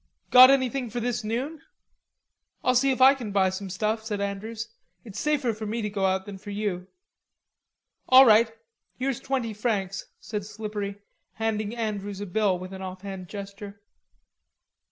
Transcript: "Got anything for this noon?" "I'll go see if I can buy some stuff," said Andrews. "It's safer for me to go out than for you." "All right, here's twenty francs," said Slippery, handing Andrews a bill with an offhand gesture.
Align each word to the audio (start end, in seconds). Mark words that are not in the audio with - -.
"Got 0.31 0.49
anything 0.49 0.89
for 0.89 0.99
this 0.99 1.23
noon?" 1.23 1.61
"I'll 2.63 2.73
go 2.73 2.77
see 2.77 2.89
if 2.91 3.01
I 3.01 3.13
can 3.13 3.31
buy 3.31 3.51
some 3.51 3.69
stuff," 3.69 4.03
said 4.03 4.19
Andrews. 4.19 4.69
"It's 5.03 5.19
safer 5.19 5.53
for 5.53 5.67
me 5.67 5.83
to 5.83 5.91
go 5.91 6.07
out 6.07 6.25
than 6.25 6.39
for 6.39 6.49
you." 6.49 6.87
"All 8.09 8.25
right, 8.25 8.51
here's 8.97 9.19
twenty 9.19 9.53
francs," 9.53 10.07
said 10.19 10.43
Slippery, 10.43 10.95
handing 11.33 11.75
Andrews 11.75 12.19
a 12.19 12.25
bill 12.25 12.57
with 12.57 12.73
an 12.73 12.81
offhand 12.81 13.27
gesture. 13.27 13.79